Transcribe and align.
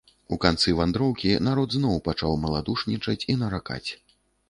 У 0.35 0.37
канцы 0.45 0.73
вандроўкі 0.79 1.35
народ 1.49 1.77
зноў 1.77 2.01
пачаў 2.09 2.35
маладушнічаць 2.49 3.19
і 3.31 3.41
наракаць. 3.47 3.89